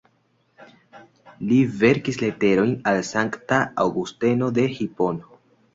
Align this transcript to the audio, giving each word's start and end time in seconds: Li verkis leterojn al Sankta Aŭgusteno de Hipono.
Li 1.51 1.59
verkis 1.83 2.19
leterojn 2.23 2.75
al 2.93 3.01
Sankta 3.13 3.63
Aŭgusteno 3.87 4.53
de 4.59 4.71
Hipono. 4.81 5.43